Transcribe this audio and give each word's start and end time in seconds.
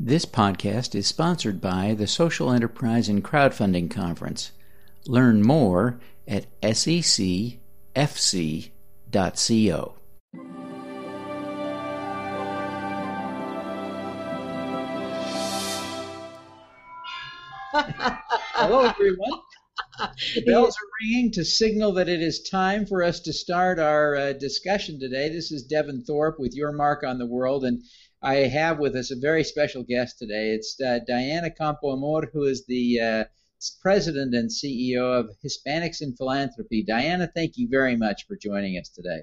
This 0.00 0.24
podcast 0.24 0.94
is 0.94 1.08
sponsored 1.08 1.60
by 1.60 1.92
the 1.92 2.06
Social 2.06 2.52
Enterprise 2.52 3.08
and 3.08 3.24
Crowdfunding 3.24 3.90
Conference. 3.90 4.52
Learn 5.08 5.42
more 5.42 5.98
at 6.28 6.46
secfc.co. 6.60 7.58
Hello, 18.54 18.80
everyone. 18.84 19.40
The 20.34 20.42
bells 20.42 20.76
are 20.76 20.90
ringing 21.02 21.32
to 21.32 21.44
signal 21.44 21.92
that 21.94 22.08
it 22.08 22.22
is 22.22 22.48
time 22.48 22.86
for 22.86 23.02
us 23.02 23.18
to 23.20 23.32
start 23.32 23.80
our 23.80 24.14
uh, 24.14 24.32
discussion 24.32 25.00
today. 25.00 25.28
This 25.28 25.50
is 25.50 25.64
Devin 25.64 26.04
Thorpe 26.04 26.38
with 26.38 26.54
Your 26.54 26.70
Mark 26.70 27.02
on 27.02 27.18
the 27.18 27.26
World, 27.26 27.64
and 27.64 27.82
I 28.22 28.36
have 28.36 28.78
with 28.78 28.94
us 28.94 29.10
a 29.10 29.16
very 29.16 29.42
special 29.42 29.82
guest 29.82 30.18
today. 30.18 30.50
It's 30.50 30.80
uh, 30.80 31.00
Diana 31.04 31.50
Campoamor, 31.50 32.30
who 32.32 32.44
is 32.44 32.64
the 32.66 33.00
uh, 33.00 33.24
president 33.82 34.36
and 34.36 34.48
CEO 34.48 35.18
of 35.18 35.30
Hispanics 35.44 36.00
in 36.00 36.14
Philanthropy. 36.14 36.84
Diana, 36.84 37.28
thank 37.34 37.56
you 37.56 37.66
very 37.68 37.96
much 37.96 38.24
for 38.28 38.36
joining 38.36 38.78
us 38.78 38.88
today. 38.90 39.22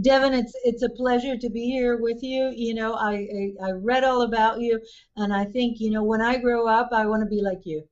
Devin, 0.00 0.32
it's 0.32 0.52
it's 0.62 0.82
a 0.84 0.90
pleasure 0.90 1.36
to 1.36 1.50
be 1.50 1.70
here 1.70 1.96
with 1.96 2.22
you. 2.22 2.52
You 2.54 2.74
know, 2.74 2.94
I, 2.94 3.14
I, 3.14 3.66
I 3.66 3.70
read 3.72 4.04
all 4.04 4.22
about 4.22 4.60
you, 4.60 4.80
and 5.16 5.32
I 5.32 5.44
think 5.44 5.80
you 5.80 5.90
know 5.90 6.04
when 6.04 6.20
I 6.20 6.38
grow 6.38 6.68
up, 6.68 6.90
I 6.92 7.06
want 7.06 7.22
to 7.22 7.28
be 7.28 7.42
like 7.42 7.62
you. 7.64 7.88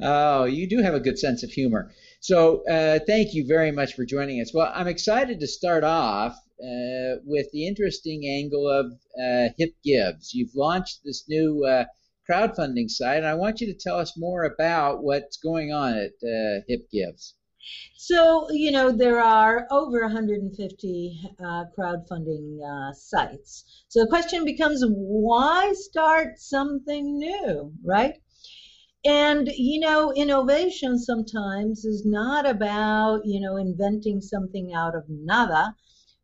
Oh, 0.00 0.44
you 0.44 0.68
do 0.68 0.78
have 0.78 0.94
a 0.94 1.00
good 1.00 1.18
sense 1.18 1.42
of 1.42 1.50
humor. 1.50 1.90
So, 2.20 2.64
uh, 2.68 2.98
thank 3.06 3.34
you 3.34 3.46
very 3.46 3.70
much 3.70 3.94
for 3.94 4.04
joining 4.04 4.40
us. 4.40 4.52
Well, 4.52 4.72
I'm 4.74 4.88
excited 4.88 5.40
to 5.40 5.46
start 5.46 5.84
off 5.84 6.32
uh, 6.60 7.22
with 7.24 7.46
the 7.52 7.66
interesting 7.66 8.26
angle 8.26 8.68
of 8.68 8.92
uh, 9.20 9.50
Hip 9.58 9.74
Gives. 9.84 10.34
You've 10.34 10.54
launched 10.54 11.00
this 11.04 11.24
new 11.28 11.64
uh, 11.64 11.84
crowdfunding 12.28 12.90
site, 12.90 13.18
and 13.18 13.26
I 13.26 13.34
want 13.34 13.60
you 13.60 13.68
to 13.68 13.78
tell 13.78 13.98
us 13.98 14.16
more 14.16 14.44
about 14.44 15.02
what's 15.02 15.36
going 15.36 15.72
on 15.72 15.96
at 15.96 16.12
uh, 16.22 16.62
Hip 16.66 16.90
Gives. 16.90 17.34
So, 17.96 18.50
you 18.50 18.70
know, 18.70 18.92
there 18.92 19.20
are 19.20 19.66
over 19.70 20.00
150 20.02 21.20
uh, 21.38 21.64
crowdfunding 21.76 22.58
uh, 22.62 22.92
sites. 22.92 23.64
So 23.88 24.00
the 24.00 24.08
question 24.08 24.44
becomes 24.44 24.82
why 24.86 25.72
start 25.74 26.38
something 26.38 27.18
new, 27.18 27.72
right? 27.84 28.14
And, 29.04 29.48
you 29.48 29.80
know, 29.80 30.12
innovation 30.12 30.98
sometimes 30.98 31.84
is 31.84 32.04
not 32.04 32.46
about, 32.46 33.22
you 33.24 33.40
know, 33.40 33.56
inventing 33.56 34.20
something 34.20 34.72
out 34.74 34.94
of 34.94 35.04
nada 35.08 35.74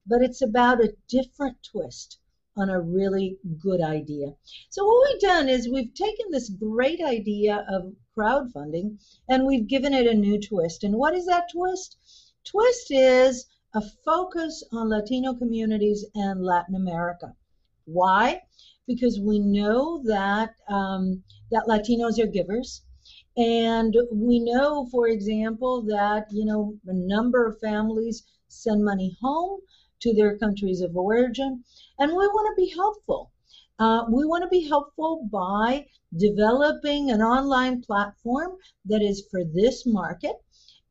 but 0.06 0.22
it's 0.22 0.42
about 0.42 0.84
a 0.84 0.94
different 1.08 1.56
twist 1.62 2.18
on 2.56 2.68
a 2.68 2.80
really 2.80 3.38
good 3.58 3.80
idea. 3.80 4.34
So 4.70 4.84
what 4.84 5.08
we've 5.10 5.20
done 5.20 5.48
is 5.48 5.68
we've 5.68 5.94
taken 5.94 6.26
this 6.30 6.50
great 6.50 7.00
idea 7.00 7.64
of 7.68 7.94
crowdfunding 8.16 8.98
and 9.28 9.46
we've 9.46 9.66
given 9.66 9.92
it 9.92 10.06
a 10.06 10.14
new 10.14 10.40
twist. 10.40 10.84
And 10.84 10.94
what 10.96 11.14
is 11.14 11.26
that 11.26 11.50
twist? 11.50 11.96
Twist 12.44 12.90
is 12.90 13.46
a 13.74 13.80
focus 14.04 14.62
on 14.72 14.88
Latino 14.88 15.34
communities 15.34 16.04
and 16.14 16.44
Latin 16.44 16.74
America. 16.76 17.34
Why? 17.86 18.42
Because 18.86 19.18
we 19.18 19.38
know 19.38 20.02
that 20.04 20.54
um, 20.68 21.24
that 21.50 21.66
Latinos 21.66 22.18
are 22.18 22.26
givers, 22.26 22.82
and 23.36 23.96
we 24.12 24.38
know, 24.38 24.86
for 24.86 25.08
example, 25.08 25.82
that 25.82 26.26
you 26.30 26.44
know 26.44 26.78
a 26.86 26.92
number 26.92 27.46
of 27.46 27.58
families 27.60 28.22
send 28.48 28.84
money 28.84 29.16
home 29.20 29.60
to 30.00 30.14
their 30.14 30.38
countries 30.38 30.80
of 30.80 30.96
origin. 30.96 31.64
And 31.98 32.10
we 32.10 32.16
want 32.16 32.54
to 32.54 32.62
be 32.62 32.68
helpful. 32.70 33.32
Uh, 33.78 34.04
we 34.08 34.24
want 34.24 34.42
to 34.42 34.48
be 34.48 34.68
helpful 34.68 35.28
by 35.32 35.84
developing 36.16 37.10
an 37.10 37.20
online 37.20 37.82
platform 37.82 38.52
that 38.84 39.02
is 39.02 39.26
for 39.30 39.42
this 39.44 39.84
market 39.84 40.36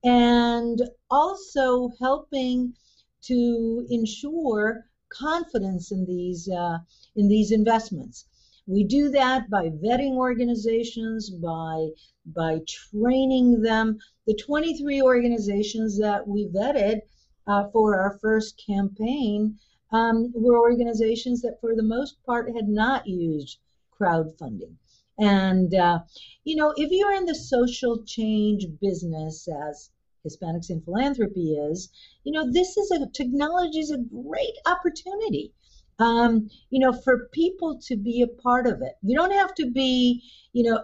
and 0.04 0.82
also 1.10 1.90
helping 2.00 2.74
to 3.22 3.88
ensure 3.90 4.86
confidence 5.08 5.92
in 5.92 6.06
these 6.06 6.50
uh, 6.50 6.78
in 7.16 7.30
these 7.30 7.52
investments. 7.52 8.26
We 8.68 8.84
do 8.84 9.10
that 9.12 9.50
by 9.50 9.70
vetting 9.70 10.16
organizations, 10.16 11.30
by 11.30 11.90
by 12.26 12.62
training 12.68 13.62
them. 13.62 13.98
The 14.28 14.36
23 14.36 15.02
organizations 15.02 15.98
that 16.00 16.28
we 16.28 16.48
vetted 16.48 17.02
uh, 17.48 17.70
for 17.72 17.98
our 17.98 18.18
first 18.22 18.62
campaign 18.66 19.58
um, 19.94 20.32
were 20.36 20.60
organizations 20.60 21.42
that, 21.44 21.62
for 21.62 21.76
the 21.76 21.84
most 21.84 22.18
part, 22.26 22.54
had 22.54 22.68
not 22.68 23.08
used 23.08 23.60
crowdfunding. 23.98 24.76
And, 25.20 25.74
uh, 25.76 26.00
you 26.44 26.56
know, 26.56 26.74
if 26.76 26.90
you're 26.92 27.14
in 27.14 27.26
the 27.26 27.36
social 27.36 28.04
change 28.04 28.66
business, 28.82 29.48
as 29.48 29.92
Hispanics 30.28 30.72
in 30.72 30.82
Philanthropy 30.82 31.54
is, 31.54 31.90
you 32.24 32.32
know, 32.32 32.52
this 32.52 32.76
is 32.78 32.90
a 32.92 33.08
technology 33.14 33.80
is 33.80 33.92
a 33.92 33.98
great 33.98 34.58
opportunity. 34.66 35.54
Um, 36.00 36.50
you 36.72 36.80
know, 36.80 36.92
for 36.92 37.30
people 37.32 37.80
to 37.88 37.96
be 37.96 38.24
a 38.24 38.28
part 38.42 38.66
of 38.66 38.82
it. 38.82 38.94
You 39.04 39.16
don't 39.16 39.32
have 39.32 39.54
to 39.56 39.70
be, 39.70 40.24
you 40.52 40.64
know, 40.64 40.84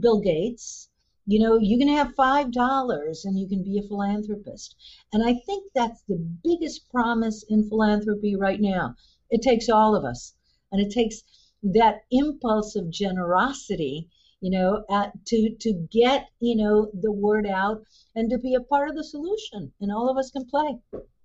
Bill 0.00 0.20
Gates 0.20 0.89
you 1.26 1.38
know, 1.38 1.58
you 1.58 1.78
can 1.78 1.88
have 1.88 2.14
$5 2.14 3.24
and 3.24 3.38
you 3.38 3.48
can 3.48 3.62
be 3.62 3.78
a 3.78 3.82
philanthropist. 3.82 4.74
And 5.12 5.22
I 5.22 5.34
think 5.46 5.70
that's 5.74 6.02
the 6.02 6.16
biggest 6.42 6.88
promise 6.90 7.44
in 7.48 7.68
philanthropy 7.68 8.36
right 8.36 8.60
now. 8.60 8.94
It 9.30 9.42
takes 9.42 9.68
all 9.68 9.94
of 9.94 10.04
us. 10.04 10.34
And 10.72 10.80
it 10.80 10.92
takes 10.92 11.22
that 11.62 12.02
impulse 12.10 12.76
of 12.76 12.90
generosity, 12.90 14.08
you 14.40 14.50
know, 14.50 14.84
at, 14.90 15.12
to, 15.26 15.54
to 15.60 15.72
get, 15.90 16.28
you 16.40 16.56
know, 16.56 16.90
the 16.94 17.12
word 17.12 17.46
out 17.46 17.82
and 18.14 18.30
to 18.30 18.38
be 18.38 18.54
a 18.54 18.60
part 18.60 18.88
of 18.88 18.96
the 18.96 19.04
solution. 19.04 19.72
And 19.80 19.92
all 19.92 20.08
of 20.08 20.16
us 20.16 20.30
can 20.30 20.46
play. 20.46 20.78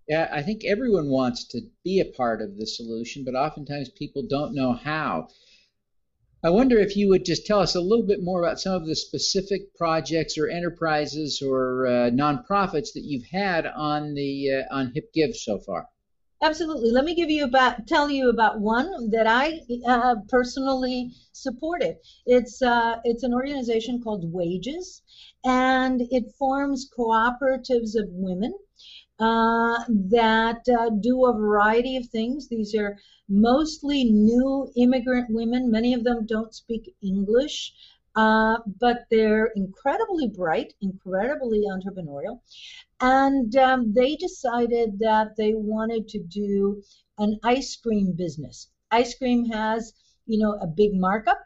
Yeah, 0.07 0.29
I 0.31 0.43
think 0.43 0.65
everyone 0.65 1.09
wants 1.09 1.45
to 1.45 1.61
be 1.83 1.99
a 1.99 2.05
part 2.05 2.41
of 2.41 2.57
the 2.57 2.67
solution, 2.67 3.23
but 3.23 3.33
oftentimes 3.33 3.89
people 3.89 4.23
don't 4.29 4.53
know 4.53 4.73
how. 4.73 5.29
I 6.45 6.49
wonder 6.49 6.77
if 6.77 6.95
you 6.95 7.09
would 7.09 7.25
just 7.25 7.47
tell 7.47 7.59
us 7.59 7.73
a 7.73 7.81
little 7.81 8.05
bit 8.05 8.21
more 8.21 8.43
about 8.43 8.59
some 8.59 8.75
of 8.75 8.85
the 8.85 8.95
specific 8.95 9.73
projects 9.73 10.37
or 10.37 10.47
enterprises 10.47 11.41
or 11.41 11.87
uh, 11.87 12.11
nonprofits 12.11 12.93
that 12.93 13.01
you've 13.03 13.25
had 13.31 13.65
on 13.65 14.13
the 14.13 14.51
uh, 14.51 14.75
on 14.75 14.91
Hip 14.93 15.11
Give 15.11 15.35
so 15.35 15.57
far. 15.57 15.89
Absolutely. 16.43 16.91
Let 16.91 17.03
me 17.03 17.15
give 17.15 17.31
you 17.31 17.45
about 17.45 17.87
tell 17.87 18.11
you 18.11 18.29
about 18.29 18.59
one 18.59 19.09
that 19.09 19.25
I 19.25 19.61
uh, 19.87 20.17
personally 20.29 21.13
supported. 21.31 21.95
It's 22.27 22.61
uh, 22.61 22.97
it's 23.03 23.23
an 23.23 23.33
organization 23.33 24.03
called 24.03 24.31
Wages, 24.31 25.01
and 25.43 25.99
it 26.11 26.25
forms 26.37 26.87
cooperatives 26.95 27.95
of 27.95 28.09
women 28.09 28.53
uh, 29.19 29.77
that 29.87 30.61
uh, 30.77 30.89
do 31.01 31.25
a 31.25 31.33
variety 31.33 31.97
of 31.97 32.05
things. 32.07 32.47
These 32.47 32.75
are 32.75 32.97
mostly 33.29 34.03
new 34.03 34.71
immigrant 34.75 35.27
women. 35.29 35.71
Many 35.71 35.93
of 35.93 36.03
them 36.03 36.25
don't 36.25 36.53
speak 36.53 36.93
English, 37.01 37.73
uh, 38.15 38.57
but 38.79 39.05
they're 39.09 39.51
incredibly 39.55 40.27
bright, 40.27 40.73
incredibly 40.81 41.63
entrepreneurial. 41.63 42.41
And 42.99 43.55
um, 43.55 43.93
they 43.93 44.15
decided 44.15 44.99
that 44.99 45.35
they 45.37 45.53
wanted 45.53 46.07
to 46.09 46.19
do 46.19 46.81
an 47.17 47.39
ice 47.43 47.75
cream 47.75 48.13
business. 48.13 48.69
Ice 48.91 49.15
cream 49.17 49.45
has, 49.45 49.93
you 50.25 50.39
know, 50.39 50.57
a 50.61 50.67
big 50.67 50.93
markup. 50.93 51.39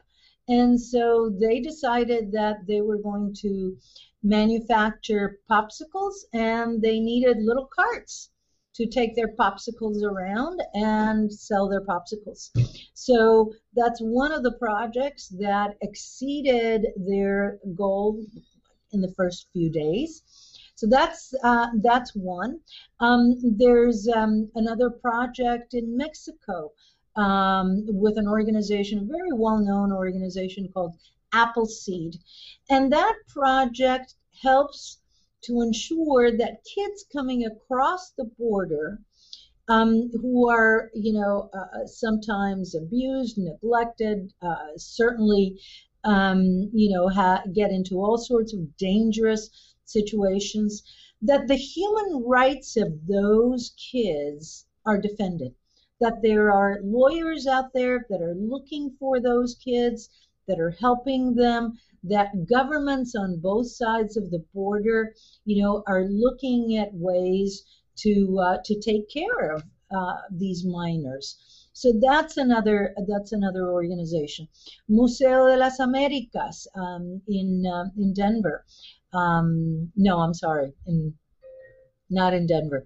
And 0.48 0.82
so 0.82 1.30
they 1.40 1.60
decided 1.60 2.32
that 2.32 2.66
they 2.68 2.82
were 2.82 2.98
going 2.98 3.36
to 3.42 3.78
manufacture 4.24 5.40
popsicles 5.50 6.14
and 6.34 6.82
they 6.82 7.00
needed 7.00 7.38
little 7.40 7.70
carts 7.74 8.32
to 8.76 8.86
take 8.86 9.16
their 9.16 9.36
popsicles 9.36 10.04
around 10.04 10.62
and 10.74 11.32
sell 11.32 11.68
their 11.68 11.86
popsicles. 11.86 12.50
So 12.94 13.52
that's 13.76 14.00
one 14.00 14.32
of 14.32 14.44
the 14.44 14.54
projects 14.54 15.28
that 15.40 15.76
exceeded 15.82 16.88
their 16.96 17.60
goal 17.76 18.24
in 18.92 19.02
the 19.02 19.14
first 19.18 19.48
few 19.52 19.70
days. 19.70 20.24
So 20.76 20.88
that's 20.88 21.34
uh, 21.44 21.68
that's 21.82 22.16
one. 22.16 22.62
Um, 23.02 23.36
there's 23.58 24.08
um, 24.08 24.50
another 24.56 24.90
project 24.90 25.74
in 25.74 25.98
Mexico 25.98 26.72
um, 27.18 27.86
with 27.88 28.18
an 28.18 28.30
organization, 28.30 29.00
a 29.00 29.04
very 29.04 29.34
well-known 29.34 29.92
organization 29.92 30.70
called 30.74 30.96
Appleseed. 31.34 32.16
And 32.70 32.92
that 32.92 33.16
project 33.28 34.16
helps 34.42 35.00
to 35.44 35.62
ensure 35.62 36.36
that 36.38 36.64
kids 36.66 37.06
coming 37.12 37.46
across 37.46 38.12
the 38.12 38.26
border 38.26 39.00
um, 39.68 40.10
who 40.22 40.50
are, 40.50 40.90
you 40.94 41.14
know, 41.14 41.50
uh, 41.54 41.86
sometimes 41.86 42.76
abused, 42.76 43.38
neglected, 43.38 44.34
uh, 44.42 44.76
certainly, 44.78 45.60
um, 46.04 46.70
you 46.74 46.90
know, 46.92 47.08
ha- 47.08 47.44
get 47.54 47.72
into 47.72 47.96
all 47.96 48.18
sorts 48.18 48.54
of 48.54 48.78
dangerous 48.78 49.50
situations, 49.86 50.84
that 51.22 51.48
the 51.48 51.56
human 51.56 52.24
rights 52.26 52.78
of 52.78 53.08
those 53.08 53.74
kids 53.92 54.66
are 54.86 55.00
defended 55.00 55.54
that 56.00 56.22
there 56.22 56.52
are 56.52 56.80
lawyers 56.84 57.46
out 57.46 57.74
there 57.74 58.06
that 58.10 58.22
are 58.22 58.36
looking 58.36 58.96
for 59.00 59.20
those 59.20 59.56
kids, 59.56 60.10
that 60.50 60.60
are 60.60 60.72
helping 60.72 61.36
them, 61.36 61.78
that 62.04 62.48
governments 62.48 63.16
on 63.16 63.40
both 63.40 63.68
sides 63.68 64.18
of 64.18 64.32
the 64.32 64.44
border, 64.54 65.14
you 65.46 65.62
know, 65.62 65.84
are 65.88 66.06
looking 66.06 66.78
at 66.78 66.90
ways 66.94 67.64
to 67.98 68.40
uh, 68.40 68.58
to 68.66 68.80
take 68.82 69.10
care 69.10 69.52
of 69.54 69.64
uh, 69.96 70.18
these 70.32 70.66
minors. 70.66 71.38
So 71.74 71.94
that's 72.02 72.38
another 72.38 72.94
that's 73.08 73.32
another 73.32 73.72
organization. 73.72 74.48
Museo 74.88 75.48
de 75.48 75.58
las 75.58 75.80
Americas 75.80 76.68
um, 76.76 77.22
in 77.28 77.66
uh, 77.66 77.86
in 77.98 78.14
Denver. 78.14 78.66
Um, 79.14 79.92
no, 79.96 80.20
I'm 80.20 80.34
sorry, 80.34 80.74
in 80.88 81.14
not 82.10 82.34
in 82.34 82.48
Denver. 82.48 82.86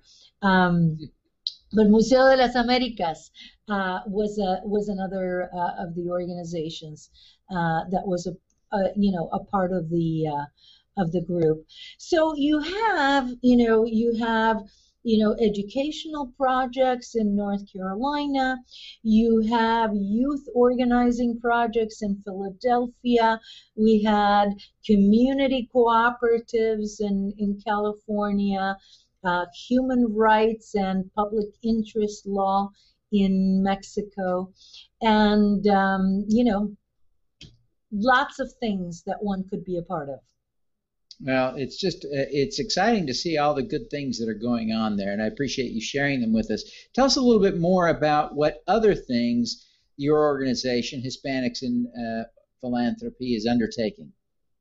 But 1.75 1.89
Museo 1.89 2.29
de 2.29 2.37
las 2.37 2.55
Americas 2.55 3.31
uh, 3.67 4.01
was 4.05 4.37
a, 4.37 4.61
was 4.63 4.89
another 4.89 5.49
uh, 5.51 5.83
of 5.83 5.95
the 5.95 6.07
organizations 6.07 7.09
uh, 7.49 7.85
that 7.89 8.05
was 8.05 8.27
a, 8.27 8.33
a, 8.75 8.91
you 8.95 9.11
know 9.11 9.27
a 9.33 9.39
part 9.39 9.71
of 9.71 9.89
the 9.89 10.27
uh, 10.27 11.01
of 11.01 11.11
the 11.11 11.21
group. 11.21 11.65
So 11.97 12.35
you 12.35 12.59
have 12.59 13.27
you 13.41 13.57
know 13.57 13.85
you 13.85 14.13
have 14.19 14.57
you 15.01 15.17
know 15.17 15.35
educational 15.41 16.31
projects 16.37 17.15
in 17.15 17.35
North 17.35 17.65
Carolina. 17.73 18.57
You 19.01 19.41
have 19.49 19.95
youth 19.95 20.45
organizing 20.53 21.39
projects 21.39 22.03
in 22.03 22.21
Philadelphia. 22.23 23.39
We 23.75 24.03
had 24.03 24.49
community 24.85 25.69
cooperatives 25.73 27.01
in 27.01 27.33
in 27.39 27.59
California 27.65 28.77
uh, 29.23 29.45
human 29.67 30.13
rights 30.13 30.75
and 30.75 31.09
public 31.15 31.47
interest 31.63 32.25
law 32.25 32.69
in 33.11 33.61
Mexico, 33.63 34.51
and 35.01 35.65
um, 35.67 36.25
you 36.27 36.43
know, 36.43 36.75
lots 37.91 38.39
of 38.39 38.51
things 38.59 39.03
that 39.05 39.17
one 39.21 39.45
could 39.49 39.63
be 39.63 39.77
a 39.77 39.83
part 39.83 40.09
of. 40.09 40.19
Well, 41.21 41.55
it's 41.55 41.79
just 41.79 42.05
uh, 42.05 42.27
it's 42.31 42.59
exciting 42.59 43.07
to 43.07 43.13
see 43.13 43.37
all 43.37 43.53
the 43.53 43.63
good 43.63 43.89
things 43.89 44.19
that 44.19 44.27
are 44.27 44.33
going 44.33 44.71
on 44.71 44.97
there, 44.97 45.13
and 45.13 45.21
I 45.21 45.27
appreciate 45.27 45.71
you 45.71 45.81
sharing 45.81 46.21
them 46.21 46.33
with 46.33 46.49
us. 46.51 46.63
Tell 46.93 47.05
us 47.05 47.17
a 47.17 47.21
little 47.21 47.41
bit 47.41 47.57
more 47.57 47.87
about 47.87 48.35
what 48.35 48.63
other 48.67 48.95
things 48.95 49.65
your 49.95 50.25
organization, 50.25 51.01
Hispanics 51.01 51.61
in 51.61 51.87
uh, 51.95 52.23
Philanthropy, 52.61 53.35
is 53.35 53.45
undertaking. 53.45 54.11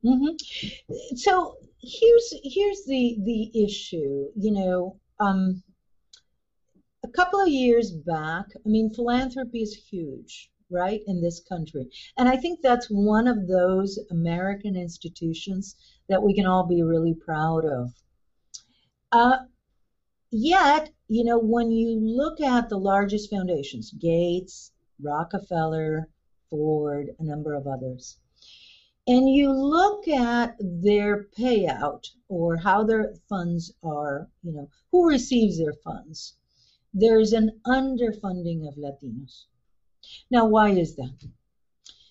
Mm-hmm. 0.04 0.36
So 1.16 1.56
here's 1.82 2.32
here's 2.44 2.84
the 2.84 3.18
the 3.24 3.64
issue. 3.64 4.28
You 4.36 4.52
know, 4.52 5.00
um, 5.20 5.62
a 7.04 7.08
couple 7.08 7.40
of 7.40 7.48
years 7.48 7.90
back, 7.90 8.46
I 8.64 8.68
mean, 8.68 8.90
philanthropy 8.94 9.62
is 9.62 9.74
huge, 9.74 10.50
right, 10.70 11.00
in 11.06 11.20
this 11.20 11.40
country, 11.40 11.88
and 12.16 12.28
I 12.28 12.36
think 12.36 12.60
that's 12.62 12.86
one 12.86 13.26
of 13.26 13.48
those 13.48 13.98
American 14.10 14.76
institutions 14.76 15.76
that 16.08 16.22
we 16.22 16.34
can 16.34 16.46
all 16.46 16.66
be 16.66 16.82
really 16.82 17.14
proud 17.14 17.64
of. 17.64 17.92
Uh, 19.10 19.38
yet, 20.30 20.90
you 21.08 21.24
know, 21.24 21.38
when 21.38 21.70
you 21.70 21.98
look 22.00 22.40
at 22.40 22.68
the 22.68 22.78
largest 22.78 23.30
foundations, 23.30 23.92
Gates, 23.92 24.72
Rockefeller, 25.02 26.08
Ford, 26.48 27.08
a 27.18 27.24
number 27.24 27.54
of 27.54 27.66
others 27.66 28.18
and 29.06 29.28
you 29.28 29.52
look 29.52 30.06
at 30.08 30.56
their 30.60 31.26
payout 31.36 32.08
or 32.28 32.56
how 32.56 32.84
their 32.84 33.14
funds 33.28 33.72
are, 33.82 34.28
you 34.42 34.52
know, 34.52 34.68
who 34.90 35.08
receives 35.08 35.58
their 35.58 35.74
funds, 35.84 36.36
there's 36.94 37.32
an 37.32 37.60
underfunding 37.66 38.68
of 38.68 38.76
Latinos. 38.76 39.46
Now, 40.30 40.46
why 40.46 40.70
is 40.70 40.94
that? 40.96 41.26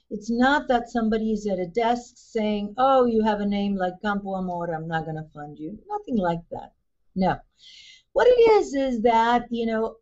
It's 0.09 0.29
not 0.29 0.67
that 0.67 0.89
somebody 0.89 1.31
is 1.31 1.47
at 1.47 1.59
a 1.59 1.67
desk 1.67 2.15
saying, 2.17 2.73
oh, 2.77 3.05
you 3.05 3.23
have 3.23 3.39
a 3.39 3.45
name 3.45 3.75
like 3.75 4.01
Campoamor, 4.03 4.75
I'm 4.75 4.87
not 4.87 5.05
going 5.05 5.15
to 5.15 5.29
fund 5.33 5.57
you. 5.57 5.79
Nothing 5.89 6.17
like 6.17 6.41
that. 6.51 6.73
No. 7.15 7.39
What 8.11 8.27
it 8.27 8.51
is, 8.51 8.73
is 8.73 9.01
that, 9.03 9.45
you 9.49 9.65
know, 9.65 9.95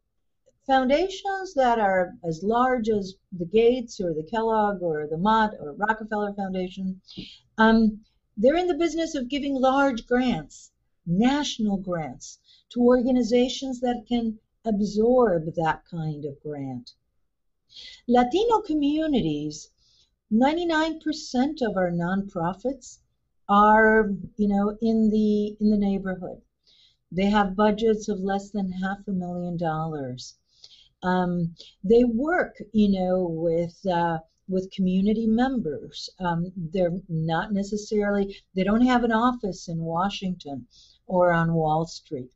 foundations 0.69 1.55
that 1.55 1.79
are 1.79 2.13
as 2.23 2.43
large 2.43 2.89
as 2.89 3.15
the 3.31 3.45
Gates 3.45 3.99
or 3.99 4.13
the 4.13 4.27
Kellogg 4.29 4.83
or 4.83 5.07
the 5.07 5.17
Mott 5.17 5.55
or 5.59 5.73
Rockefeller 5.73 6.31
Foundation, 6.33 7.01
um, 7.57 8.01
they're 8.37 8.55
in 8.55 8.67
the 8.67 8.77
business 8.77 9.15
of 9.15 9.29
giving 9.29 9.55
large 9.55 10.05
grants, 10.05 10.71
national 11.07 11.77
grants, 11.77 12.37
to 12.69 12.81
organizations 12.81 13.79
that 13.79 14.05
can 14.07 14.37
absorb 14.63 15.55
that 15.55 15.81
kind 15.89 16.23
of 16.23 16.39
grant. 16.43 16.93
Latino 18.07 18.61
communities, 18.61 19.71
99% 20.31 21.63
of 21.63 21.77
our 21.77 21.89
nonprofits 21.89 22.99
are, 23.47 24.11
you 24.37 24.47
know, 24.47 24.77
in 24.83 25.09
the 25.09 25.57
in 25.59 25.71
the 25.71 25.77
neighborhood. 25.77 26.43
They 27.11 27.25
have 27.25 27.55
budgets 27.55 28.07
of 28.07 28.19
less 28.19 28.51
than 28.51 28.71
half 28.71 29.07
a 29.07 29.11
million 29.11 29.57
dollars. 29.57 30.35
Um, 31.03 31.55
they 31.83 32.03
work, 32.03 32.61
you 32.73 32.89
know, 32.89 33.25
with 33.29 33.77
uh, 33.85 34.19
with 34.47 34.71
community 34.71 35.27
members. 35.27 36.09
Um, 36.19 36.51
they're 36.55 36.97
not 37.07 37.53
necessarily 37.53 38.35
they 38.55 38.63
don't 38.63 38.85
have 38.85 39.03
an 39.03 39.11
office 39.11 39.67
in 39.67 39.79
Washington 39.79 40.67
or 41.07 41.31
on 41.31 41.53
Wall 41.53 41.85
Street, 41.85 42.31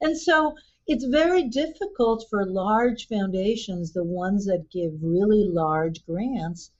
and 0.00 0.16
so 0.16 0.54
it's 0.86 1.04
very 1.04 1.42
difficult 1.42 2.24
for 2.30 2.46
large 2.46 3.08
foundations, 3.08 3.92
the 3.92 4.04
ones 4.04 4.46
that 4.46 4.70
give 4.70 4.92
really 5.02 5.44
large 5.44 6.06
grants, 6.06 6.70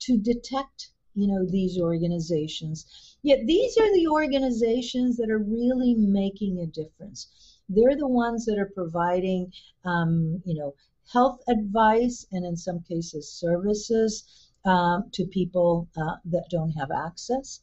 to 0.00 0.18
detect 0.18 0.90
you 1.14 1.26
know 1.28 1.46
these 1.46 1.78
organizations. 1.78 3.16
Yet 3.22 3.46
these 3.46 3.78
are 3.78 3.92
the 3.94 4.08
organizations 4.08 5.16
that 5.16 5.30
are 5.30 5.38
really 5.38 5.94
making 5.94 6.58
a 6.58 6.66
difference. 6.66 7.28
They're 7.68 7.96
the 7.96 8.08
ones 8.08 8.44
that 8.46 8.58
are 8.58 8.70
providing, 8.74 9.52
um, 9.84 10.42
you 10.44 10.54
know, 10.54 10.74
health 11.12 11.40
advice 11.48 12.26
and 12.32 12.44
in 12.44 12.56
some 12.56 12.80
cases 12.80 13.30
services 13.30 14.24
um, 14.64 15.10
to 15.12 15.26
people 15.26 15.88
uh, 15.96 16.16
that 16.26 16.48
don't 16.50 16.72
have 16.72 16.90
access. 16.90 17.60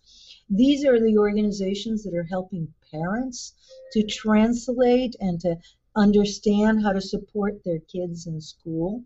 These 0.50 0.86
are 0.86 1.00
the 1.00 1.18
organizations 1.18 2.03
that 2.03 2.13
are 2.13 2.24
helping 2.24 2.74
parents 2.92 3.53
to 3.94 4.03
translate 4.03 5.15
and 5.19 5.39
to 5.42 5.57
understand 5.95 6.83
how 6.83 6.94
to 6.94 7.01
support 7.01 7.63
their 7.63 7.80
kids 7.80 8.27
in 8.27 8.39
school. 8.39 9.03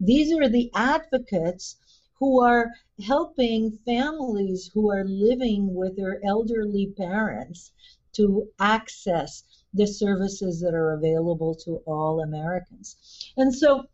These 0.00 0.32
are 0.32 0.48
the 0.48 0.70
advocates 0.74 1.76
who 2.18 2.40
are 2.40 2.70
helping 3.02 3.78
families 3.84 4.70
who 4.72 4.90
are 4.90 5.04
living 5.04 5.74
with 5.74 5.96
their 5.96 6.24
elderly 6.24 6.86
parents 6.96 7.72
to 8.14 8.48
access 8.58 9.42
the 9.74 9.86
services 9.86 10.60
that 10.60 10.74
are 10.74 10.92
available 10.94 11.54
to 11.54 11.82
all 11.86 12.22
Americans. 12.22 13.32
And 13.36 13.54
so 13.54 13.84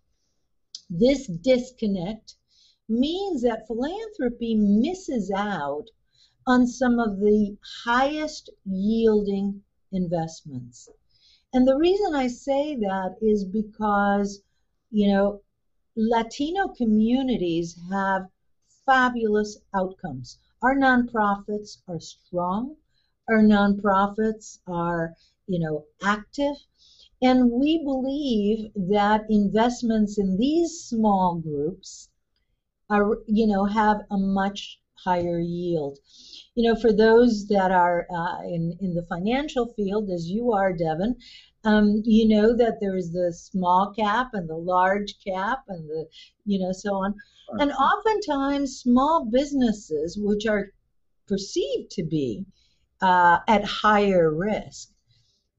this 0.91 1.27
disconnect 1.27 2.37
means 2.89 3.43
that 3.43 3.67
philanthropy 3.67 4.55
misses 4.55 5.31
out 5.35 5.87
on 6.47 6.67
some 6.67 6.99
of 6.99 7.19
the 7.19 7.57
highest 7.85 8.51
yielding 8.65 9.63
investments. 9.93 10.89
And 11.53 11.67
the 11.67 11.77
reason 11.77 12.15
I 12.15 12.29
say 12.29 12.77
that 12.77 13.17
is 13.21 13.45
because, 13.45 14.43
you 14.91 15.09
know, 15.09 15.43
Latino 15.97 16.69
communities 16.69 17.77
have 17.91 18.29
fabulous 18.87 19.59
outcomes. 19.75 20.39
Our 20.63 20.77
nonprofits 20.77 21.79
are 21.89 22.01
strong. 22.01 22.77
Our 23.29 23.43
nonprofits 23.43 24.59
are 24.67 25.15
you 25.51 25.59
know, 25.59 25.85
active. 26.03 26.55
And 27.21 27.51
we 27.51 27.83
believe 27.85 28.71
that 28.95 29.27
investments 29.29 30.17
in 30.17 30.39
these 30.39 30.85
small 30.89 31.35
groups 31.35 32.09
are, 32.89 33.19
you 33.27 33.47
know, 33.47 33.65
have 33.65 33.99
a 34.11 34.17
much 34.17 34.81
higher 34.95 35.41
yield. 35.41 35.99
You 36.55 36.69
know, 36.69 36.81
for 36.81 36.93
those 36.93 37.49
that 37.49 37.73
are 37.73 38.07
uh, 38.11 38.43
in, 38.45 38.77
in 38.81 38.95
the 38.95 39.07
financial 39.09 39.67
field, 39.75 40.09
as 40.11 40.29
you 40.29 40.53
are, 40.53 40.73
Devin, 40.73 41.17
um, 41.65 42.03
you 42.05 42.27
know 42.29 42.57
that 42.57 42.79
there's 42.81 43.11
the 43.11 43.33
small 43.33 43.93
cap 43.95 44.29
and 44.33 44.49
the 44.49 44.57
large 44.57 45.15
cap 45.27 45.65
and 45.69 45.89
the, 45.89 46.07
you 46.47 46.59
know, 46.59 46.73
so 46.73 46.95
on. 46.95 47.15
And 47.59 47.73
oftentimes, 47.73 48.79
small 48.79 49.29
businesses, 49.31 50.17
which 50.19 50.47
are 50.47 50.73
perceived 51.27 51.91
to 51.93 52.05
be 52.05 52.47
uh, 53.03 53.39
at 53.49 53.65
higher 53.65 54.33
risk, 54.33 54.90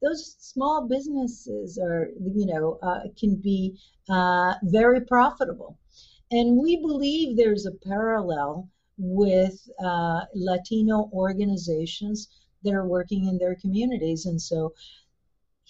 those 0.02 0.36
small 0.40 0.88
businesses 0.88 1.78
are, 1.78 2.10
you 2.20 2.46
know, 2.46 2.80
uh, 2.82 3.02
can 3.20 3.36
be 3.36 3.80
uh, 4.10 4.56
very 4.64 5.02
profitable. 5.02 5.78
And 6.32 6.58
we 6.58 6.78
believe 6.78 7.36
there's 7.36 7.66
a 7.66 7.72
parallel 7.72 8.70
with 8.98 9.70
uh, 9.84 10.22
Latino 10.34 11.10
organizations 11.14 12.30
that 12.64 12.74
are 12.74 12.88
working 12.88 13.26
in 13.28 13.38
their 13.38 13.56
communities. 13.56 14.26
And 14.26 14.42
so 14.42 14.74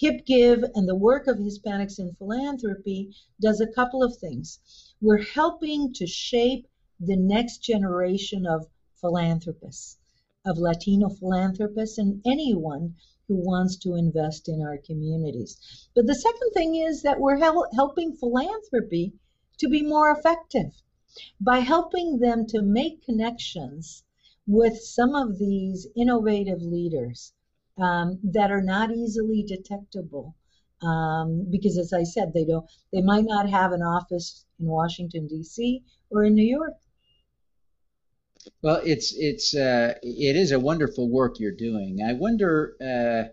HipGive 0.01 0.69
and 0.75 0.87
the 0.87 0.95
work 0.95 1.27
of 1.27 1.37
Hispanics 1.37 1.99
in 1.99 2.15
Philanthropy 2.15 3.13
does 3.41 3.61
a 3.61 3.71
couple 3.71 4.03
of 4.03 4.17
things. 4.17 4.59
We're 5.01 5.23
helping 5.23 5.93
to 5.93 6.07
shape 6.07 6.67
the 6.99 7.17
next 7.17 7.59
generation 7.59 8.45
of 8.45 8.67
philanthropists, 8.99 9.97
of 10.45 10.57
Latino 10.57 11.09
philanthropists, 11.09 11.97
and 11.97 12.21
anyone 12.25 12.95
who 13.31 13.37
wants 13.37 13.77
to 13.77 13.95
invest 13.95 14.49
in 14.49 14.61
our 14.61 14.77
communities. 14.77 15.87
But 15.95 16.05
the 16.05 16.15
second 16.15 16.51
thing 16.53 16.75
is 16.75 17.01
that 17.03 17.17
we're 17.17 17.37
hel- 17.37 17.69
helping 17.73 18.13
philanthropy 18.13 19.13
to 19.59 19.69
be 19.69 19.81
more 19.81 20.11
effective 20.11 20.73
by 21.39 21.59
helping 21.59 22.19
them 22.19 22.45
to 22.47 22.61
make 22.61 23.05
connections 23.05 24.03
with 24.45 24.77
some 24.81 25.15
of 25.15 25.39
these 25.39 25.87
innovative 25.95 26.61
leaders 26.61 27.31
um, 27.77 28.19
that 28.21 28.51
are 28.51 28.61
not 28.61 28.91
easily 28.91 29.43
detectable. 29.43 30.35
Um, 30.81 31.47
because 31.49 31.77
as 31.77 31.93
I 31.93 32.03
said, 32.03 32.33
they 32.33 32.43
don't, 32.43 32.69
they 32.91 33.01
might 33.01 33.23
not 33.23 33.49
have 33.49 33.71
an 33.71 33.81
office 33.81 34.45
in 34.59 34.65
Washington 34.65 35.25
D.C. 35.27 35.85
or 36.09 36.25
in 36.25 36.35
New 36.35 36.43
York. 36.43 36.73
Well, 38.61 38.81
it's 38.83 39.13
it's 39.15 39.55
uh, 39.55 39.95
it 40.01 40.35
is 40.35 40.51
a 40.51 40.59
wonderful 40.59 41.09
work 41.09 41.39
you're 41.39 41.51
doing. 41.51 42.01
I 42.01 42.13
wonder, 42.13 42.75
uh, 42.81 43.31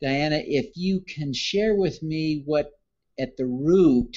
Diana, 0.00 0.42
if 0.44 0.76
you 0.76 1.00
can 1.00 1.32
share 1.32 1.74
with 1.74 2.02
me 2.02 2.42
what 2.44 2.72
at 3.18 3.36
the 3.36 3.46
root 3.46 4.16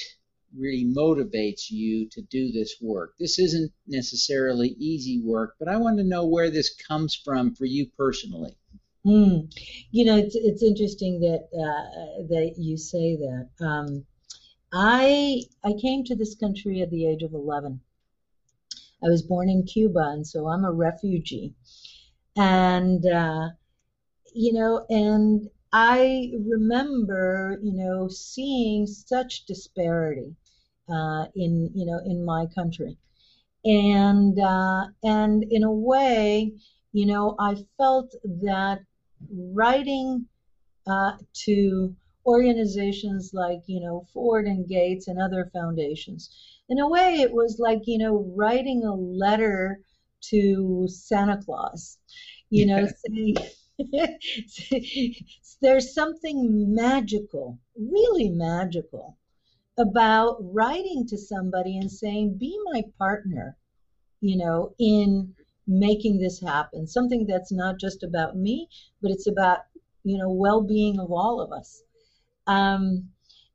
really 0.56 0.84
motivates 0.84 1.70
you 1.70 2.08
to 2.08 2.22
do 2.22 2.50
this 2.50 2.76
work. 2.80 3.14
This 3.18 3.38
isn't 3.38 3.72
necessarily 3.86 4.70
easy 4.78 5.20
work, 5.22 5.54
but 5.58 5.68
I 5.68 5.76
want 5.76 5.98
to 5.98 6.04
know 6.04 6.26
where 6.26 6.50
this 6.50 6.74
comes 6.88 7.14
from 7.14 7.54
for 7.54 7.64
you 7.64 7.86
personally. 7.96 8.56
Mm. 9.06 9.52
You 9.92 10.04
know, 10.04 10.16
it's 10.16 10.34
it's 10.34 10.62
interesting 10.62 11.20
that 11.20 11.48
uh, 11.54 12.22
that 12.28 12.54
you 12.58 12.76
say 12.76 13.16
that. 13.16 13.48
Um, 13.64 14.04
I 14.72 15.42
I 15.64 15.72
came 15.80 16.04
to 16.04 16.14
this 16.14 16.34
country 16.34 16.82
at 16.82 16.90
the 16.90 17.06
age 17.06 17.22
of 17.22 17.32
11. 17.32 17.80
I 19.02 19.08
was 19.08 19.22
born 19.22 19.48
in 19.48 19.64
Cuba, 19.64 20.10
and 20.12 20.26
so 20.26 20.48
I'm 20.48 20.64
a 20.64 20.72
refugee. 20.72 21.54
And 22.36 23.04
uh, 23.06 23.50
you 24.34 24.52
know, 24.52 24.86
and 24.88 25.48
I 25.72 26.32
remember, 26.46 27.58
you 27.62 27.72
know, 27.72 28.08
seeing 28.08 28.86
such 28.86 29.46
disparity 29.46 30.34
uh, 30.88 31.26
in 31.34 31.70
you 31.74 31.86
know 31.86 32.00
in 32.04 32.24
my 32.24 32.46
country, 32.54 32.96
and 33.64 34.38
uh, 34.38 34.86
and 35.02 35.44
in 35.50 35.62
a 35.62 35.72
way, 35.72 36.52
you 36.92 37.06
know, 37.06 37.36
I 37.38 37.56
felt 37.78 38.14
that 38.42 38.80
writing 39.32 40.26
uh, 40.86 41.12
to 41.44 41.94
organizations 42.26 43.32
like 43.32 43.62
you 43.66 43.80
know 43.80 44.06
Ford 44.12 44.46
and 44.46 44.68
Gates 44.68 45.08
and 45.08 45.20
other 45.20 45.50
foundations. 45.52 46.30
In 46.70 46.78
a 46.78 46.88
way, 46.88 47.16
it 47.20 47.32
was 47.32 47.58
like 47.58 47.82
you 47.86 47.98
know 47.98 48.32
writing 48.36 48.84
a 48.84 48.94
letter 48.94 49.80
to 50.30 50.86
Santa 50.88 51.36
Claus. 51.44 51.98
You 52.48 52.66
know, 52.66 52.86
saying 53.06 53.36
there's 55.60 55.94
something 55.94 56.74
magical, 56.74 57.58
really 57.76 58.28
magical, 58.28 59.18
about 59.78 60.36
writing 60.40 61.06
to 61.08 61.18
somebody 61.18 61.76
and 61.76 61.90
saying, 61.90 62.38
"Be 62.38 62.56
my 62.72 62.84
partner," 62.98 63.56
you 64.20 64.36
know, 64.36 64.74
in 64.78 65.34
making 65.66 66.18
this 66.18 66.40
happen. 66.40 66.86
Something 66.86 67.26
that's 67.26 67.52
not 67.52 67.78
just 67.78 68.02
about 68.04 68.36
me, 68.36 68.68
but 69.02 69.10
it's 69.10 69.26
about 69.26 69.58
you 70.04 70.18
know 70.18 70.30
well-being 70.30 71.00
of 71.00 71.10
all 71.10 71.40
of 71.40 71.52
us. 71.52 71.82
Um, 72.46 73.10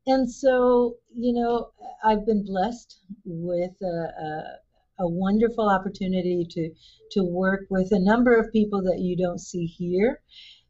and 0.08 0.30
so, 0.32 0.98
you 1.16 1.34
know, 1.34 1.70
I've 2.04 2.26
been 2.26 2.46
blessed 2.46 3.00
with 3.26 3.72
a, 3.82 3.86
a, 3.86 5.04
a, 5.04 5.10
wonderful 5.10 5.68
opportunity 5.68 6.46
to 6.52 6.72
to 7.12 7.24
work 7.24 7.66
with 7.70 7.92
a 7.92 8.00
number 8.00 8.36
of 8.36 8.52
people 8.52 8.84
that 8.84 9.00
you 9.00 9.18
don't 9.18 9.40
see 9.40 9.66
here, 9.66 10.22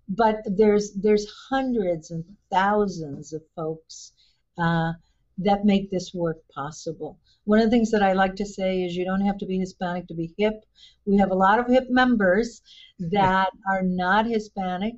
but 0.08 0.38
there's 0.46 0.94
there's 0.94 1.28
hundreds 1.50 2.12
and 2.12 2.24
thousands 2.52 3.34
of 3.34 3.42
folks 3.56 4.14
uh, 4.58 4.94
that 5.38 5.66
make 5.66 5.92
this 5.92 6.14
work 6.14 6.38
possible. 6.54 7.20
One 7.44 7.60
of 7.60 7.66
the 7.66 7.72
things 7.72 7.92
that 7.92 8.02
I 8.02 8.14
like 8.14 8.36
to 8.38 8.46
say 8.46 8.84
is 8.84 8.96
you 8.96 9.06
don't 9.06 9.26
have 9.26 9.38
to 9.40 9.46
be 9.46 9.60
Hispanic 9.60 10.08
to 10.08 10.16
be 10.16 10.34
hip. 10.38 10.64
We 11.06 11.18
have 11.18 11.32
a 11.32 11.36
lot 11.36 11.60
of 11.60 11.68
hip 11.68 11.90
members 11.90 12.62
that 13.00 13.50
are 13.70 13.84
not 13.84 14.26
Hispanic, 14.26 14.96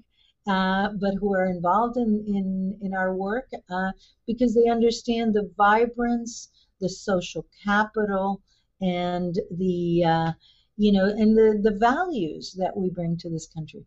uh, 0.48 0.90
but 1.00 1.16
who 1.20 1.34
are 1.34 1.46
involved 1.46 1.98
in, 1.98 2.24
in, 2.28 2.78
in 2.82 2.94
our 2.94 3.16
work 3.16 3.50
uh, 3.70 3.92
because 4.26 4.56
they 4.56 4.70
understand 4.70 5.34
the 5.34 5.52
vibrance, 5.58 6.50
the 6.80 6.90
social 6.90 7.46
capital, 7.64 8.42
and 8.82 9.40
the 9.52 10.04
uh, 10.04 10.32
you 10.78 10.92
know 10.92 11.06
and 11.06 11.36
the, 11.36 11.60
the 11.64 11.78
values 11.78 12.56
that 12.58 12.76
we 12.78 12.90
bring 12.90 13.18
to 13.18 13.30
this 13.30 13.48
country. 13.48 13.86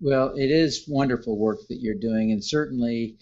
Well, 0.00 0.34
it 0.36 0.50
is 0.50 0.84
wonderful 0.86 1.38
work 1.38 1.60
that 1.68 1.80
you're 1.80 1.94
doing, 1.94 2.32
and 2.32 2.44
certainly 2.44 3.16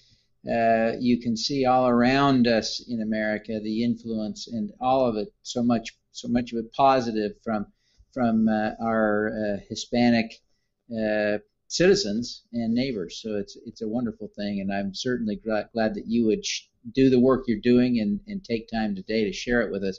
uh, 0.50 0.92
you 0.98 1.20
can 1.20 1.36
see 1.36 1.66
all 1.66 1.86
around 1.86 2.48
us 2.48 2.84
in 2.88 3.00
America 3.00 3.60
the 3.60 3.84
influence 3.84 4.48
and 4.48 4.72
all 4.80 5.06
of 5.06 5.16
it 5.16 5.32
so 5.42 5.62
much 5.62 5.96
so 6.10 6.28
much 6.28 6.52
of 6.52 6.58
it 6.58 6.72
positive 6.72 7.32
from 7.44 7.66
from 8.12 8.48
uh, 8.48 8.70
our 8.82 9.28
uh, 9.28 9.60
Hispanic 9.68 10.42
uh, 10.90 11.38
citizens 11.72 12.42
and 12.52 12.74
neighbors. 12.74 13.18
So 13.22 13.36
it's 13.36 13.56
it's 13.64 13.80
a 13.80 13.88
wonderful 13.88 14.28
thing, 14.36 14.60
and 14.60 14.70
I'm 14.70 14.94
certainly 14.94 15.36
glad, 15.36 15.70
glad 15.72 15.94
that 15.94 16.06
you 16.06 16.26
would 16.26 16.44
sh- 16.44 16.68
do 16.92 17.08
the 17.08 17.18
work 17.18 17.44
you're 17.46 17.60
doing 17.60 17.98
and, 17.98 18.20
and 18.26 18.44
take 18.44 18.68
time 18.68 18.94
today 18.94 19.24
to 19.24 19.32
share 19.32 19.62
it 19.62 19.72
with 19.72 19.82
us. 19.82 19.98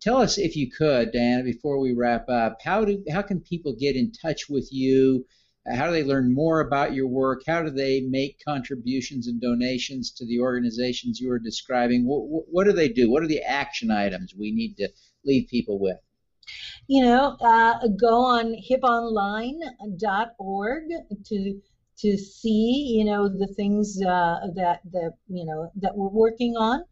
Tell 0.00 0.16
us 0.16 0.36
if 0.36 0.56
you 0.56 0.68
could, 0.68 1.12
Diana, 1.12 1.44
before 1.44 1.78
we 1.78 1.92
wrap 1.92 2.28
up, 2.28 2.60
how 2.60 2.84
do 2.84 3.04
how 3.08 3.22
can 3.22 3.40
people 3.40 3.72
get 3.72 3.94
in 3.94 4.10
touch 4.10 4.48
with 4.48 4.68
you? 4.72 5.24
How 5.68 5.86
do 5.86 5.92
they 5.92 6.02
learn 6.02 6.34
more 6.34 6.58
about 6.58 6.94
your 6.94 7.06
work? 7.06 7.42
How 7.46 7.62
do 7.62 7.70
they 7.70 8.00
make 8.00 8.42
contributions 8.44 9.28
and 9.28 9.40
donations 9.40 10.10
to 10.12 10.26
the 10.26 10.40
organizations 10.40 11.20
you 11.20 11.30
are 11.30 11.38
describing? 11.38 12.04
What, 12.04 12.46
what 12.50 12.64
do 12.64 12.72
they 12.72 12.88
do? 12.88 13.10
What 13.10 13.22
are 13.22 13.28
the 13.28 13.42
action 13.42 13.92
items 13.92 14.34
we 14.34 14.50
need 14.50 14.76
to 14.78 14.88
leave 15.24 15.46
people 15.48 15.78
with? 15.78 15.98
You 16.88 17.04
know, 17.04 17.36
uh, 17.40 17.86
go 17.88 18.24
on 18.24 18.54
hiponline.org 18.54 20.84
to 21.24 21.60
to 21.98 22.18
see 22.18 22.94
you 22.96 23.04
know 23.04 23.28
the 23.28 23.46
things 23.46 24.02
uh, 24.02 24.48
that 24.54 24.80
that 24.92 25.14
you 25.28 25.44
know 25.44 25.70
that 25.76 25.96
we're 25.96 26.08
working 26.08 26.56
on. 26.56 26.84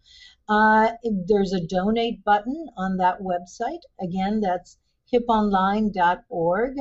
Uh, 0.48 0.92
there's 1.26 1.52
a 1.52 1.66
donate 1.66 2.22
button 2.24 2.68
on 2.76 2.96
that 2.98 3.20
website. 3.20 3.80
Again, 4.00 4.40
that's 4.40 4.78
hiponline.org. 5.12 6.76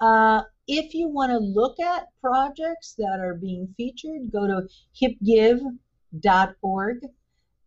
Uh, 0.00 0.42
if 0.66 0.94
you 0.94 1.08
want 1.08 1.30
to 1.30 1.38
look 1.38 1.78
at 1.80 2.08
projects 2.20 2.94
that 2.98 3.20
are 3.20 3.34
being 3.34 3.74
featured, 3.76 4.30
go 4.30 4.46
to 4.46 4.68
hipgive.org. 5.00 6.98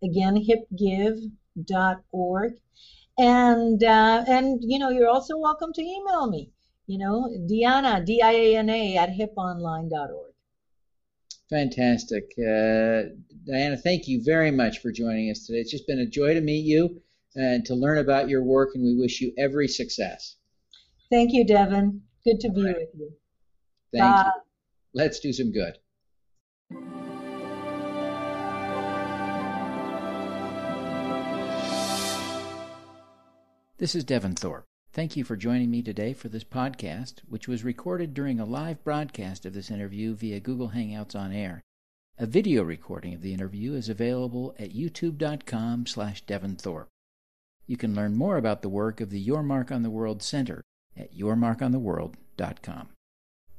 Again, 0.04 0.46
hipgive.org. 0.46 2.54
And 3.18 3.82
uh, 3.84 4.26
and 4.28 4.60
you 4.62 4.78
know 4.78 4.90
you're 4.90 5.10
also 5.10 5.38
welcome 5.38 5.72
to 5.74 5.82
email 5.82 6.28
me. 6.30 6.52
You 6.88 7.00
know, 7.00 7.30
Diana 7.48 8.04
D 8.04 8.22
I 8.22 8.32
A 8.32 8.58
N 8.58 8.70
A 8.70 8.98
at 8.98 9.10
hiponline.org. 9.10 10.34
Fantastic, 11.50 12.32
uh, 12.40 13.16
Diana. 13.46 13.78
Thank 13.78 14.08
you 14.08 14.22
very 14.24 14.52
much 14.52 14.80
for 14.80 14.92
joining 14.92 15.30
us 15.30 15.46
today. 15.46 15.60
It's 15.60 15.72
just 15.72 15.88
been 15.88 16.00
a 16.00 16.06
joy 16.06 16.34
to 16.34 16.42
meet 16.42 16.66
you 16.66 17.02
and 17.36 17.64
to 17.66 17.76
learn 17.76 18.00
about 18.00 18.30
your 18.30 18.44
work, 18.44 18.72
and 18.76 18.84
we 18.84 18.96
wish 18.96 19.22
you 19.22 19.34
every 19.38 19.68
success. 19.68 20.36
Thank 21.10 21.34
you, 21.34 21.46
Devin. 21.46 22.02
Good 22.24 22.40
to 22.42 22.50
be 22.50 22.66
right. 22.66 22.76
with 22.76 22.90
you. 22.96 23.12
Thank 23.94 24.04
Bye. 24.04 24.24
you. 24.26 24.42
Let's 24.94 25.20
do 25.20 25.32
some 25.32 25.52
good. 25.52 25.78
This 33.78 33.94
is 33.94 34.06
Devin 34.06 34.36
Thorpe. 34.36 34.64
Thank 34.94 35.18
you 35.18 35.26
for 35.26 35.36
joining 35.36 35.70
me 35.70 35.82
today 35.82 36.14
for 36.14 36.30
this 36.30 36.46
podcast, 36.46 37.16
which 37.28 37.50
was 37.50 37.66
recorded 37.66 38.14
during 38.14 38.40
a 38.40 38.46
live 38.46 38.82
broadcast 38.86 39.46
of 39.46 39.54
this 39.54 39.70
interview 39.70 40.16
via 40.16 40.40
Google 40.40 40.70
Hangouts 40.70 41.14
on 41.14 41.34
Air. 41.34 41.62
A 42.18 42.26
video 42.26 42.64
recording 42.64 43.14
of 43.14 43.22
the 43.22 43.34
interview 43.34 43.74
is 43.74 43.90
available 43.90 44.56
at 44.58 44.74
youtube.com 44.74 45.88
slash 45.88 46.22
Devin 46.22 46.56
Thorpe. 46.56 46.88
You 47.68 47.76
can 47.76 47.94
learn 47.94 48.16
more 48.16 48.38
about 48.38 48.62
the 48.62 48.70
work 48.70 49.02
of 49.02 49.10
the 49.10 49.20
Your 49.20 49.44
Mark 49.44 49.74
on 49.74 49.84
the 49.84 49.90
World 49.90 50.24
Center 50.24 50.64
at 50.96 51.14
yourmarkontheworld.com. 51.14 52.88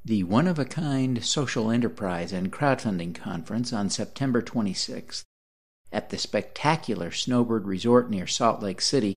The 0.02 0.25
One 0.25 0.46
of 0.46 0.58
a 0.58 0.64
Kind 0.64 1.23
Social 1.26 1.70
Enterprise 1.70 2.32
and 2.32 2.50
Crowdfunding 2.50 3.14
Conference 3.14 3.70
on 3.70 3.90
September 3.90 4.40
26th 4.40 5.25
at 5.92 6.08
the 6.08 6.16
spectacular 6.16 7.11
Snowbird 7.11 7.66
Resort 7.66 8.08
near 8.08 8.26
Salt 8.26 8.62
Lake 8.62 8.80
City 8.80 9.14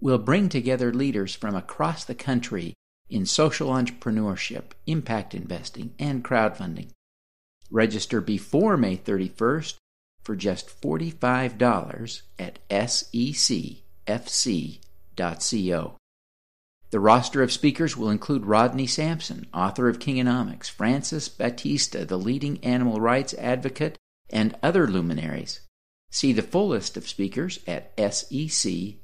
will 0.00 0.18
bring 0.18 0.48
together 0.48 0.92
leaders 0.92 1.34
from 1.34 1.54
across 1.54 2.04
the 2.04 2.14
country 2.14 2.74
in 3.08 3.24
social 3.24 3.70
entrepreneurship, 3.70 4.72
impact 4.86 5.34
investing, 5.34 5.94
and 5.98 6.24
crowdfunding. 6.24 6.90
Register 7.70 8.20
before 8.20 8.76
May 8.76 8.96
31st 8.96 9.74
for 10.22 10.36
just 10.36 10.80
$45 10.80 12.22
at 12.38 12.58
secfc.co. 12.68 13.46
The 16.90 17.00
roster 17.00 17.42
of 17.42 17.52
speakers 17.52 17.96
will 17.96 18.10
include 18.10 18.46
Rodney 18.46 18.86
Sampson, 18.86 19.46
author 19.52 19.88
of 19.88 19.98
Kingonomics, 19.98 20.70
Francis 20.70 21.28
Battista, 21.28 22.04
the 22.04 22.18
leading 22.18 22.62
animal 22.64 23.00
rights 23.00 23.34
advocate, 23.34 23.98
and 24.30 24.56
other 24.62 24.86
luminaries. 24.86 25.60
See 26.10 26.32
the 26.32 26.42
full 26.42 26.68
list 26.68 26.96
of 26.96 27.08
speakers 27.08 27.58
at 27.66 27.96
secfc.co. 27.96 29.02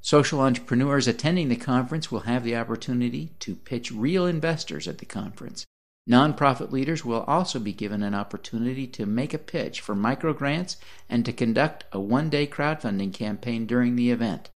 Social 0.00 0.40
entrepreneurs 0.40 1.08
attending 1.08 1.48
the 1.48 1.56
conference 1.56 2.12
will 2.12 2.20
have 2.20 2.44
the 2.44 2.56
opportunity 2.56 3.30
to 3.38 3.56
pitch 3.56 3.90
real 3.90 4.26
investors 4.26 4.86
at 4.86 4.98
the 4.98 5.06
conference. 5.06 5.64
Nonprofit 6.08 6.70
leaders 6.70 7.04
will 7.04 7.22
also 7.22 7.58
be 7.58 7.72
given 7.72 8.02
an 8.02 8.14
opportunity 8.14 8.86
to 8.88 9.06
make 9.06 9.32
a 9.32 9.38
pitch 9.38 9.80
for 9.80 9.94
microgrants 9.94 10.76
and 11.08 11.24
to 11.24 11.32
conduct 11.32 11.84
a 11.92 11.98
one 11.98 12.28
day 12.28 12.46
crowdfunding 12.46 13.14
campaign 13.14 13.64
during 13.64 13.96
the 13.96 14.10
event. 14.10 14.50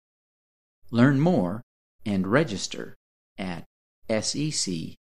Learn 0.91 1.19
more 1.19 1.61
and 2.05 2.27
register 2.27 2.97
at 3.37 3.63
secfc.co. 4.09 4.97